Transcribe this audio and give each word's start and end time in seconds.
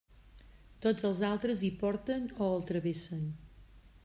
Tots 0.85 1.05
els 1.09 1.21
altres 1.29 1.63
hi 1.67 1.71
porten 1.83 2.27
o 2.47 2.51
el 2.57 2.67
travessen. 2.73 3.25